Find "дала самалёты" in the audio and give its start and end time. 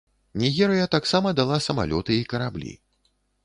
1.41-2.19